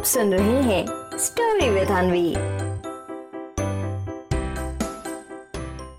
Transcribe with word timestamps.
आप 0.00 0.06
सुन 0.06 0.32
रहे 0.34 0.60
हैं 0.62 1.18
स्टोरी 1.18 1.68
विद 1.70 1.88
अनवी 1.88 2.28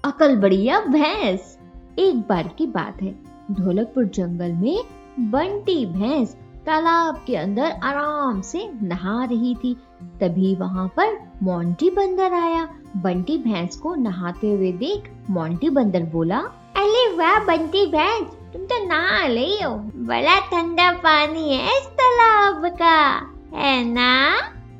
अकल 0.05 0.35
बढ़िया 0.35 0.79
भैंस। 0.79 1.57
एक 1.99 2.21
बार 2.29 2.47
की 2.57 2.65
बात 2.67 3.01
है। 3.01 3.11
ढोलकपुर 3.51 4.05
जंगल 4.05 4.51
में 4.51 4.83
बंटी 5.31 5.85
भैंस 5.85 6.33
तालाब 6.65 7.23
के 7.27 7.35
अंदर 7.35 7.71
आराम 7.83 8.41
से 8.41 8.69
नहा 8.81 9.23
रही 9.23 9.55
थी। 9.55 9.73
तभी 10.21 10.55
वहाँ 10.55 10.87
पर 10.87 11.29
मोंटी 11.43 11.89
बंदर 11.89 12.33
आया। 12.33 12.67
बंटी 12.97 13.37
भैंस 13.37 13.75
को 13.75 13.95
नहाते 13.95 14.51
हुए 14.51 14.71
देख 14.71 15.11
मोंटी 15.29 15.69
बंदर 15.69 16.03
बोला, 16.03 16.39
अरे 16.77 17.07
वाह 17.17 17.39
बंटी 17.39 17.85
भैंस, 17.85 18.33
तुम 18.53 18.61
तो 18.63 18.83
नहा 18.85 19.25
रही 19.25 19.61
हो। 19.61 19.75
बड़ा 20.05 20.39
ठंडा 20.39 20.91
पानी 20.91 21.55
है 21.55 21.77
इस 21.77 21.87
तालाब 22.01 22.67
का। 22.67 23.30
है 23.53 23.83
ना 23.85 24.37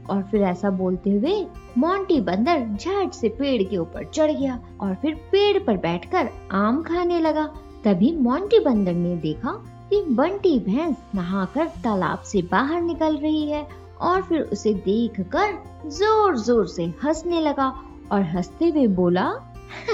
और 0.10 0.22
फिर 0.32 0.41
ऐसा 0.41 0.70
बोलते 0.70 1.09
हुए 1.09 1.34
मोंटी 1.77 2.20
बंदर 2.22 2.66
झट 2.76 3.14
से 3.14 3.30
पेड़ 3.30 3.62
के 3.64 3.78
ऊपर 3.78 4.05
चढ़ 4.05 4.32
गया 4.32 4.59
और 4.82 4.95
फिर 4.95 5.16
पेड़ 5.32 5.58
पर 5.59 5.78
बैठकर 5.78 6.30
आम 6.52 6.81
खाने 6.84 7.20
लगा। 7.20 7.45
तभी 7.84 8.12
मोंटी 8.18 8.59
बंदर 8.59 8.94
ने 8.94 9.16
देखा 9.16 9.52
कि 9.90 10.02
बंटी 10.09 10.58
भैंस 10.59 10.98
नहाकर 11.16 11.68
तालाब 11.84 12.22
से 12.22 12.42
बाहर 12.42 12.81
निकल 12.81 13.18
रही 13.18 13.50
है 13.50 13.68
और 14.02 14.22
फिर 14.22 14.42
उसे 14.42 14.73
देखकर 14.86 15.53
ज़ोर 15.90 16.38
ज़ोर 16.38 16.67
से 16.67 16.84
हंसने 17.03 17.42
लगा 17.42 17.67
और 18.12 18.22
हँसते 18.36 18.70
हुए 18.70 18.88
बोला 18.88 19.23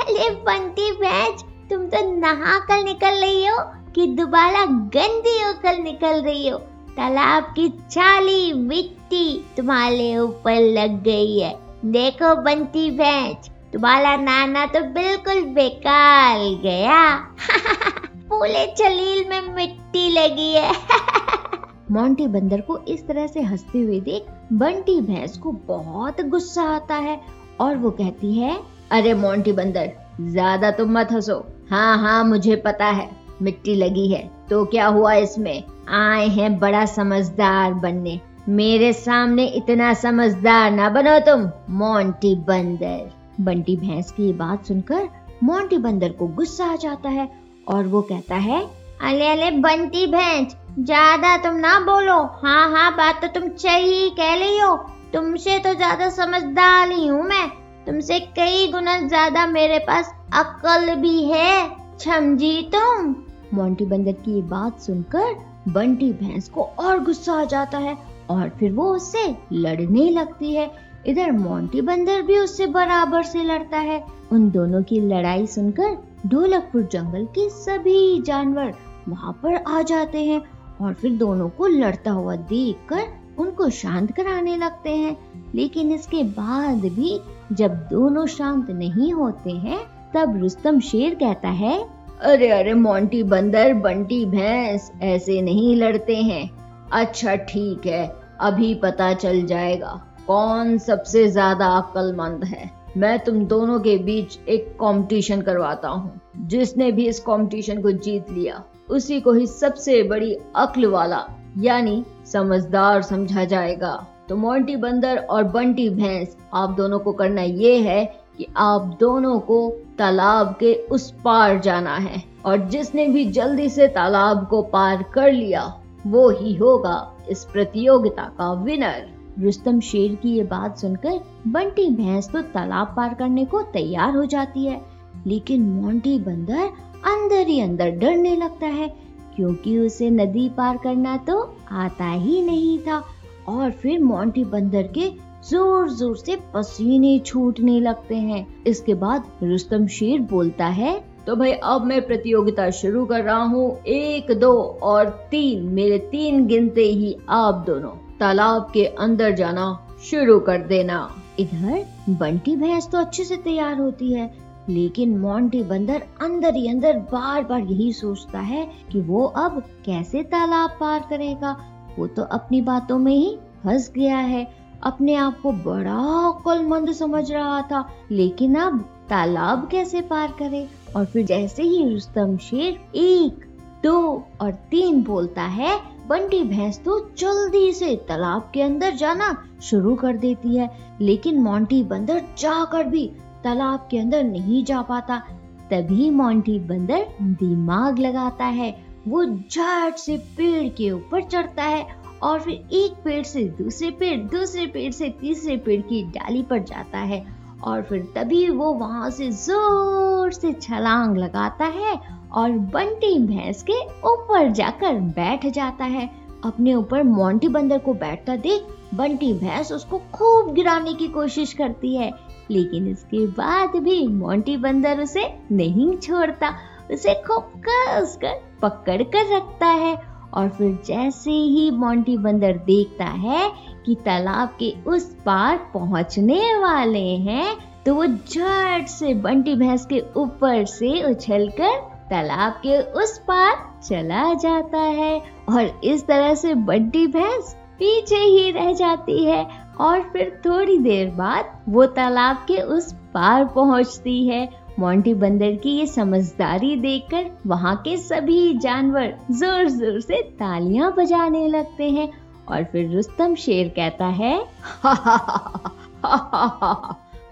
अरे 0.00 0.30
बंटी 0.44 0.90
भैंस 0.92 1.44
तुम 1.70 1.86
तो 1.86 2.04
नहा 2.20 2.58
कर 2.58 2.82
निकल 2.84 3.20
रही 3.20 3.46
हो 3.46 3.58
कि 3.94 4.06
दोबारा 4.16 4.64
गंदी 4.66 5.38
होकर 5.42 5.78
निकल 5.78 6.22
रही 6.22 6.48
हो। 6.48 6.58
तालाब 6.96 7.42
की 7.42 7.68
चाली 7.90 8.52
मिट्टी 8.52 9.44
तुम्हारे 9.56 10.16
ऊपर 10.18 10.54
लग 10.54 11.02
गई 11.02 11.38
है। 11.38 11.54
देखो 11.84 12.34
बंटी 12.36 12.90
भैंस, 12.90 13.50
तुम्हारा 13.72 14.16
नाना 14.16 14.66
तो 14.66 14.80
बिल्कुल 14.80 15.42
बेकार 15.42 16.38
गया। 16.62 17.16
पूरे 18.28 18.74
चलील 18.78 19.28
में 19.28 19.54
मिट्टी 19.54 20.08
लगी 20.10 20.52
है। 20.54 20.72
मोंटी 21.90 22.26
बंदर 22.26 22.60
को 22.60 22.78
इस 22.78 23.06
तरह 23.06 23.26
से 23.26 23.42
हँसते 23.42 23.78
हुए 23.78 24.00
देख 24.00 24.26
बंटी 24.52 25.00
भैंस 25.00 25.36
को 25.38 25.52
बहुत 25.52 26.20
गुस्सा 26.20 26.62
आता 26.62 26.94
है 26.94 27.20
और 27.60 27.76
वो 27.76 27.90
कहती 27.90 28.38
है, 28.38 28.62
अरे 28.92 29.14
मोंटी 29.14 29.52
बंदर, 29.52 29.92
ज़्यादा 30.20 30.70
तुम 30.70 30.98
मत 30.98 31.08
हंसो। 31.12 31.44
हाँ 31.70 31.98
हाँ 31.98 32.24
मुझे 32.24 32.56
पता 32.56 32.86
है। 32.86 33.23
मिट्टी 33.42 33.74
लगी 33.74 34.06
है। 34.08 34.28
तो 34.50 34.64
क्या 34.64 34.86
हुआ 34.86 35.12
इसमें? 35.14 35.62
आए 35.90 36.26
हैं 36.28 36.58
बड़ा 36.58 36.84
समझदार 36.86 37.74
बनने। 37.74 38.20
मेरे 38.50 38.92
सामने 38.92 39.46
इतना 39.46 39.92
समझदार 39.94 40.70
ना 40.70 40.88
बनो 40.90 41.18
तुम, 41.18 41.50
मोंटी 41.74 42.34
बंदर। 42.48 43.10
बंटी 43.40 43.76
भैंस 43.76 44.10
की 44.10 44.32
बात 44.32 44.66
सुनकर 44.66 45.08
मोंटी 45.42 45.78
बंदर 45.78 46.12
को 46.12 46.26
गुस्सा 46.26 46.64
आ 46.64 46.76
जाता 46.76 47.08
है 47.08 47.28
और 47.68 47.86
वो 47.86 48.02
कहता 48.02 48.34
है, 48.36 48.60
अले 49.02 49.28
अले 49.28 49.50
बंटी 49.50 50.06
भैंस, 50.06 50.56
ज़्यादा 50.80 51.36
तुम 51.36 51.56
ना 51.56 51.78
बोलो। 51.80 52.18
हाँ 52.42 52.70
हाँ 52.70 52.90
बात 52.96 53.20
तो 53.22 53.40
तुम 53.40 53.48
सही 53.56 54.08
कह 54.10 54.34
रही 54.34 54.58
हो। 54.58 54.76
तुमसे 55.12 55.58
तो 55.58 55.74
ज़्यादा 55.74 56.08
समझदार 56.10 56.90
ही 56.90 57.06
हूँ 57.06 57.22
मैं। 57.22 57.48
तुमसे 57.86 58.18
कई 58.36 58.66
गुना 58.72 58.98
ज़्यादा 58.98 59.46
मेरे 59.46 59.78
पास 59.78 60.14
अक्ल 60.34 60.94
भी 60.94 61.22
है। 61.24 61.68
समझी 61.98 62.70
तुम। 62.74 63.14
मोंटी 63.54 63.84
बंदर 63.84 64.12
की 64.12 64.34
ये 64.34 64.42
बात 64.42 64.80
सुनकर 64.80 65.34
बंटी 65.68 66.12
भैंस 66.12 66.48
को 66.48 66.62
और 66.62 67.02
गुस्सा 67.04 67.32
आ 67.32 67.44
जाता 67.44 67.78
है 67.78 67.96
और 68.30 68.48
फिर 68.48 68.72
वो 68.72 68.94
उससे 68.94 69.36
लड़ने 69.52 70.10
लगती 70.10 70.54
है। 70.54 70.70
इधर 71.06 71.32
मोंटी 71.32 71.80
बंदर 71.80 72.22
भी 72.22 72.38
उससे 72.38 72.66
बराबर 72.66 73.22
से 73.22 73.42
लड़ता 73.44 73.78
है। 73.78 74.04
उन 74.32 74.50
दोनों 74.50 74.82
की 74.82 75.00
लड़ाई 75.00 75.46
सुनकर 75.46 75.96
ढोलकपुर 76.26 76.88
जंगल 76.92 77.24
के 77.24 77.48
सभी 77.50 78.22
जानवर 78.22 78.72
वहाँ 79.08 79.32
पर 79.42 79.54
आ 79.54 79.82
जाते 79.82 80.24
हैं 80.24 80.42
और 80.80 80.94
फिर 80.94 81.10
दोनों 81.10 81.48
को 81.48 81.66
लड़ता 81.66 82.10
हुआ 82.10 82.36
देखकर 82.36 83.02
उनको 83.38 83.68
शांत 83.70 84.12
कराने 84.12 84.56
लगते 84.56 84.90
हैं। 84.90 85.16
लेकिन 85.54 85.92
इसके 85.92 86.22
बाद 86.22 86.84
भी 86.84 87.20
जब 87.52 87.74
दोनों 87.90 88.26
शांत 88.26 88.70
नहीं 88.70 89.12
होते 89.12 89.50
हैं, 89.50 89.80
तब 90.14 90.36
रुस्तम 90.36 90.80
शेर 90.80 91.14
कहता 91.14 91.48
है 91.48 91.93
अरे 92.22 92.48
अरे 92.48 92.72
मोंटी 92.74 93.22
बंदर, 93.22 93.72
बंटी 93.74 94.24
भैंस, 94.26 94.90
ऐसे 95.02 95.40
नहीं 95.42 95.74
लड़ते 95.76 96.16
हैं। 96.16 96.50
अच्छा 96.92 97.34
ठीक 97.36 97.86
है, 97.86 98.06
अभी 98.40 98.74
पता 98.74 99.12
चल 99.14 99.42
जाएगा 99.46 100.00
कौन 100.26 100.78
सबसे 100.78 101.26
ज़्यादा 101.28 101.66
अक्लमंद 101.68 102.44
है। 102.44 102.70
मैं 102.96 103.18
तुम 103.18 103.44
दोनों 103.46 103.78
के 103.80 103.96
बीच 103.98 104.38
एक 104.48 104.68
कंपटीशन 104.72 105.42
करवाता 105.42 105.88
हूँ। 105.88 106.20
जिसने 106.46 106.90
भी 106.92 107.06
इस 107.08 107.20
कंपटीशन 107.20 107.82
को 107.82 107.92
जीत 107.92 108.30
लिया, 108.30 108.62
उसी 108.88 109.20
को 109.20 109.32
ही 109.32 109.46
सबसे 109.46 110.02
बड़ी 110.02 110.34
अक्ल 110.56 110.86
वाला, 110.86 111.24
यानी 111.58 112.04
समझदार 112.26 113.02
समझा 113.02 113.44
जाएगा। 113.44 113.94
तो 114.28 114.36
मोंटी 114.36 114.76
बंदर 114.76 115.16
और 115.16 115.44
बंटी 115.44 115.88
भैंस, 115.90 116.36
आप 116.54 116.70
दोनों 116.70 116.98
को 116.98 117.12
करना 117.12 117.42
ये 117.42 117.76
है 117.78 118.04
कि 118.38 118.46
आप 118.56 118.96
दोनों 119.00 119.38
को 119.40 119.58
तालाब 119.98 120.54
के 120.60 120.74
उस 120.74 121.10
पार 121.24 121.58
जाना 121.60 121.96
है। 121.96 122.22
और 122.44 122.68
जिसने 122.68 123.06
भी 123.06 123.24
जल्दी 123.24 123.68
से 123.68 123.88
तालाब 123.88 124.46
को 124.48 124.62
पार 124.62 125.02
कर 125.14 125.32
लिया, 125.32 125.62
वो 126.06 126.28
ही 126.30 126.54
होगा 126.54 126.96
इस 127.30 127.44
प्रतियोगिता 127.44 128.22
का 128.38 128.52
विनर 128.52 129.06
रुस्तम 129.38 129.80
शेर 129.80 130.14
की 130.14 130.36
ये 130.36 130.42
बात 130.42 130.78
सुनकर 130.78 131.20
बंटी 131.48 131.88
भैंस 131.90 132.30
तो 132.30 132.42
तालाब 132.42 132.92
पार 132.96 133.14
करने 133.14 133.44
को 133.44 133.62
तैयार 133.62 134.16
हो 134.16 134.24
जाती 134.24 134.66
है। 134.66 134.80
लेकिन 135.26 135.62
मोंटी 135.62 136.18
बंदर 136.18 136.68
अंदर 137.06 137.46
ही 137.46 137.60
अंदर 137.60 137.90
डरने 137.90 138.36
लगता 138.36 138.66
है, 138.66 138.88
क्योंकि 139.36 139.78
उसे 139.78 140.10
नदी 140.10 140.48
पार 140.48 140.76
करना 140.76 141.16
तो 141.16 141.56
आता 141.72 142.10
ही 142.10 142.42
नहीं 142.42 142.78
था। 142.78 143.02
और 143.48 143.70
फिर 143.70 144.02
मोंटी 144.02 144.44
बंदर 144.44 144.82
के 144.82 145.08
ज़ोर 145.44 145.88
ज़ोर 145.90 146.16
से 146.16 146.36
पसीने 146.54 147.18
छूटने 147.18 147.78
लगते 147.80 148.16
हैं। 148.16 148.46
इसके 148.66 148.94
बाद 148.96 149.24
रुस्तम 149.42 149.86
शेर 149.88 150.20
बोलता 150.30 150.66
है 150.68 150.92
तो 151.26 151.34
भाई 151.36 151.52
अब 151.52 151.84
मैं 151.84 152.00
प्रतियोगिता 152.06 152.68
शुरू 152.72 153.04
कर 153.06 153.22
रहा 153.22 153.42
हूँ। 153.44 153.82
एक 153.88 154.30
दो 154.40 154.52
और 154.82 155.08
तीन। 155.30 155.68
मेरे 155.74 155.98
तीन 156.10 156.46
गिनते 156.46 156.82
ही 156.82 157.16
आप 157.30 157.64
दोनों 157.66 157.90
तालाब 158.18 158.70
के 158.74 158.84
अंदर 158.86 159.34
जाना 159.34 159.66
शुरू 160.04 160.38
कर 160.40 160.66
देना। 160.66 160.98
इधर 161.40 161.84
बंटी 162.10 162.56
भैंस 162.56 162.88
तो 162.92 162.98
अच्छे 162.98 163.24
से 163.24 163.36
तैयार 163.38 163.78
होती 163.78 164.12
है 164.12 164.32
लेकिन 164.68 165.16
मोंटी 165.18 165.62
बंदर 165.64 166.02
अंदर 166.22 166.54
ही 166.54 166.68
अंदर 166.68 166.98
बार 167.12 167.44
बार 167.44 167.60
यही 167.60 167.92
सोचता 167.92 168.40
है 168.40 168.66
कि 168.92 169.00
वो 169.02 169.24
अब 169.24 169.62
कैसे 169.84 170.22
तालाब 170.24 170.76
पार 170.80 171.06
करेगा। 171.10 171.56
वो 171.98 172.06
तो 172.06 172.22
अपनी 172.32 172.60
बातों 172.62 172.98
में 172.98 173.14
ही 173.14 173.36
फंस 173.64 173.90
गया 173.96 174.16
है। 174.18 174.44
अपने 174.84 175.14
आप 175.14 175.40
को 175.40 175.52
बड़ा 175.52 176.28
अक्लमंद 176.28 176.92
समझ 176.92 177.32
रहा 177.32 177.62
था, 177.62 177.90
लेकिन 178.10 178.54
अब 178.54 178.80
तालाब 179.10 179.68
कैसे 179.68 180.00
पार 180.00 180.34
करे? 180.38 180.68
और 180.96 181.04
फिर 181.04 181.26
जैसे 181.26 181.62
ही 181.62 181.92
रुस्तम 181.92 182.36
शेर 182.36 182.80
एक, 182.94 183.46
दो 183.84 184.26
और 184.40 184.50
तीन 184.50 185.02
बोलता 185.02 185.42
है, 185.42 185.80
बंटी 186.08 186.44
भैंस 186.44 186.80
तो 186.84 187.10
जल्दी 187.18 187.72
से 187.72 187.96
तालाब 187.96 188.50
के 188.54 188.62
अंदर 188.62 188.94
जाना 188.94 189.44
शुरू 189.62 189.94
कर 189.94 190.16
देती 190.16 190.56
है। 190.56 190.96
लेकिन 191.00 191.40
मोंटी 191.40 191.82
बंदर 191.82 192.22
जाकर 192.38 192.84
भी 192.84 193.12
तालाब 193.44 193.88
के 193.90 193.98
अंदर 193.98 194.24
नहीं 194.24 194.64
जा 194.64 194.82
पाता। 194.82 195.22
तभी 195.70 196.10
मोंटी 196.10 196.58
बंदर 196.58 197.06
दिमाग 197.22 197.98
लगाता 197.98 198.44
है। 198.44 198.84
वो 199.08 199.24
झट 199.24 199.94
से 199.96 200.16
पेड़ 200.16 200.68
के 200.68 200.90
ऊपर 200.90 201.22
चढ़ता 201.22 201.62
है 201.62 202.03
और 202.22 202.40
फिर 202.40 202.54
एक 202.72 202.92
पेड़ 203.04 203.22
से 203.22 203.44
दूसरे 203.58 203.90
पेड़ 203.90 204.18
दूसरे 204.30 204.66
पेड़ 204.66 204.92
से 204.92 205.08
तीसरे 205.20 205.56
पेड़ 205.56 205.80
की 205.82 206.02
डाली 206.08 206.42
पर 206.42 206.62
जाता 206.62 206.98
है। 206.98 207.24
और 207.62 207.82
फिर 207.82 208.02
तभी 208.16 208.48
वो 208.50 208.72
वहाँ 208.72 209.10
से 209.10 209.30
ज़ोर 209.30 210.32
से 210.32 210.52
छलांग 210.52 211.16
लगाता 211.16 211.64
है 211.66 211.94
और 212.32 212.50
बंटी 212.50 213.18
भैंस 213.18 213.62
के 213.62 213.80
ऊपर 214.08 214.50
जाकर 214.52 214.94
बैठ 214.94 215.46
जाता 215.46 215.84
है। 215.84 216.10
अपने 216.44 216.74
ऊपर 216.74 217.02
मोंटी 217.02 217.48
बंदर 217.48 217.78
को 217.78 217.94
बैठता 217.94 218.36
देख 218.36 218.66
बंटी 218.94 219.32
भैंस 219.32 219.72
उसको 219.72 219.98
खूब 220.12 220.52
गिराने 220.54 220.94
की 220.94 221.08
कोशिश 221.08 221.52
करती 221.52 221.94
है, 221.96 222.10
लेकिन 222.50 222.88
इसके 222.88 223.26
बाद 223.28 223.76
भी 223.76 224.06
मोंटी 224.08 224.56
बंदर 224.56 225.00
उसे 225.00 225.24
नहीं 225.52 225.96
छोड़ता। 225.98 226.54
उसे 226.92 227.14
खूब 227.26 227.62
कस 227.68 228.16
कर 228.16 228.40
पकड़ 228.62 229.02
कर 229.04 229.34
रखता 229.36 229.66
है 229.66 229.94
और 230.34 230.48
फिर 230.48 230.78
जैसे 230.86 231.30
ही 231.30 231.70
मोंटी 231.70 232.16
बंदर 232.18 232.56
देखता 232.66 233.04
है 233.04 233.50
कि 233.86 233.94
तालाब 233.94 234.56
के 234.58 234.72
उस 234.86 235.04
पार 235.26 235.56
पहुँचने 235.74 236.40
वाले 236.58 237.06
हैं 237.22 237.56
तो 237.86 237.94
वो 237.94 238.06
झट 238.06 238.86
से 238.88 239.14
बंटी 239.14 239.54
भैंस 239.54 239.84
के 239.86 240.02
ऊपर 240.16 240.64
से 240.64 241.02
उछलकर 241.10 241.76
तालाब 242.10 242.52
के 242.52 242.78
उस 242.92 243.18
पार 243.18 243.52
चला 243.82 244.32
जाता 244.34 244.78
है। 244.78 245.18
और 245.48 245.80
इस 245.84 246.06
तरह 246.06 246.34
से 246.34 246.54
बंटी 246.64 247.06
भैंस 247.06 247.54
पीछे 247.78 248.16
ही 248.16 248.50
रह 248.50 248.72
जाती 248.72 249.24
है 249.24 249.44
और 249.80 250.00
फिर 250.12 250.40
थोड़ी 250.46 250.78
देर 250.78 251.10
बाद 251.10 251.52
वो 251.68 251.86
तालाब 251.86 252.36
के 252.48 252.60
उस 252.72 252.92
पार 253.14 253.44
पहुँचती 253.44 254.26
है। 254.28 254.48
मोंटी 254.78 255.14
बंदर 255.14 255.54
की 255.54 255.70
ये 255.70 255.86
समझदारी 255.86 256.76
देखकर 256.76 257.30
वहाँ 257.46 257.76
के 257.76 257.96
सभी 257.96 258.58
जानवर 258.58 259.14
ज़ोर 259.30 259.68
ज़ोर 259.68 260.00
से 260.00 260.22
तालियाँ 260.22 260.92
बजाने 260.92 261.48
लगते 261.48 261.90
हैं 261.90 262.08
और 262.48 262.64
फिर 262.64 262.90
रुस्तम 262.90 263.34
शेर 263.34 263.68
कहता 263.68 264.06
है 264.06 264.36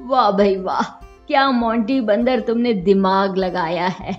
वाह 0.02 0.30
भाई 0.30 0.56
वाह 0.56 0.82
क्या 1.26 1.50
मोंटी 1.50 2.00
बंदर 2.00 2.40
तुमने 2.40 2.74
दिमाग 2.74 3.36
लगाया 3.36 3.86
है 3.86 4.16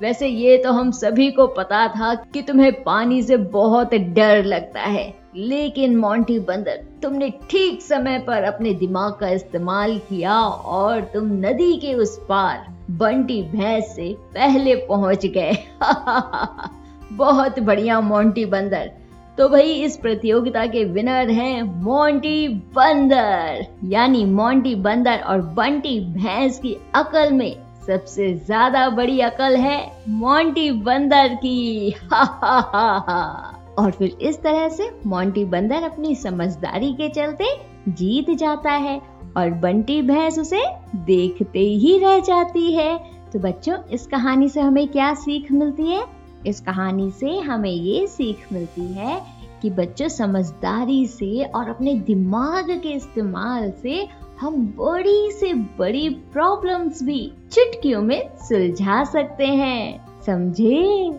वैसे 0.00 0.28
ये 0.28 0.56
तो 0.58 0.72
हम 0.72 0.90
सभी 0.90 1.30
को 1.30 1.46
पता 1.46 1.88
था 1.88 2.14
कि 2.14 2.42
तुम्हें 2.42 2.82
पानी 2.82 3.22
से 3.22 3.36
बहुत 3.36 3.94
डर 3.94 4.44
लगता 4.44 4.80
है। 4.80 5.21
लेकिन 5.36 5.96
मोंटी 5.96 6.38
बंदर, 6.38 6.76
तुमने 7.02 7.30
ठीक 7.50 7.82
समय 7.82 8.18
पर 8.18 8.42
अपने 8.42 8.74
दिमाग 8.74 9.12
का 9.12 9.28
इस्तेमाल 9.28 9.98
किया 9.98 10.40
और 10.40 11.00
तुम 11.00 11.26
नदी 11.46 11.76
के 11.76 11.94
उस 11.94 12.18
पार 12.28 12.66
बंटी 12.90 13.42
भैंस 13.42 13.96
से 13.96 14.16
पहले 14.34 14.74
पहुँच 14.74 15.26
गए। 15.26 15.52
बहुत 17.12 17.58
बढ़िया 17.58 18.00
मोंटी 18.00 18.44
बंदर। 18.46 18.90
तो 19.38 19.48
भाई, 19.48 19.72
इस 19.72 19.96
प्रतियोगिता 19.96 20.66
के 20.66 20.84
विनर 20.84 21.30
हैं 21.30 21.62
मोंटी 21.62 22.48
बंदर। 22.48 23.66
यानी 23.84 24.24
मोंटी 24.24 24.74
बंदर 24.74 25.18
और 25.18 25.40
बंटी 25.40 26.00
भैंस 26.00 26.58
की 26.58 26.76
अकल 26.94 27.32
में 27.32 27.54
सबसे 27.86 28.32
ज़्यादा 28.34 28.88
बड़ी 28.90 29.20
अकल 29.20 29.56
है 29.56 29.92
मोंटी 30.08 30.70
बंदर 30.70 31.34
की। 31.34 31.94
हा 32.12 32.22
हा 32.42 32.58
हा 32.60 33.04
हा। 33.08 33.61
और 33.78 33.90
फिर 33.90 34.16
इस 34.22 34.42
तरह 34.42 34.68
से 34.68 34.90
मोंटी 35.06 35.44
बंदर 35.44 35.82
अपनी 35.82 36.14
समझदारी 36.14 36.92
के 36.92 37.08
चलते 37.08 37.44
जीत 37.88 38.30
जाता 38.30 38.70
है 38.70 39.02
और 39.36 39.50
बंटी 39.50 40.02
भैंस 40.02 40.38
उसे 40.38 40.64
देखते 40.94 41.58
ही 41.58 41.98
रह 41.98 42.18
जाती 42.18 42.72
है। 42.72 42.98
तो 43.32 43.38
बच्चों, 43.38 43.76
इस 43.92 44.06
कहानी 44.06 44.48
से 44.48 44.60
हमें 44.60 44.88
क्या 44.88 45.14
सीख 45.14 45.52
मिलती 45.52 45.86
है? 45.86 46.04
इस 46.46 46.60
कहानी 46.60 47.10
से 47.10 47.38
हमें 47.38 47.70
ये 47.70 48.06
सीख 48.06 48.52
मिलती 48.52 48.92
है 48.92 49.22
कि 49.62 49.70
बच्चों, 49.70 50.08
समझदारी 50.08 51.06
से 51.06 51.44
और 51.44 51.68
अपने 51.68 51.94
दिमाग 51.94 52.80
के 52.82 52.88
इस्तेमाल 52.88 53.72
से 53.82 54.08
हम 54.40 54.66
बड़ी 54.66 55.30
से 55.30 55.54
बड़ी 55.54 56.08
प्रॉब्लम्स 56.08 57.02
भी 57.02 57.32
चुटकियों 57.52 58.02
में 58.02 58.36
सुलझा 58.36 59.04
सकते 59.04 59.46
हैं। 59.46 60.06
समझे? 60.22 61.10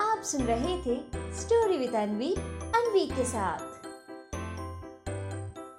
आप 0.00 0.22
सुन 0.22 0.42
रहे 0.42 0.76
थे 0.78 1.23
स्टोरी 1.40 1.78
विद 1.78 1.94
अनवी 1.94 2.34
अनवी 2.76 3.06
के 3.06 3.24
साथ। 3.24 3.73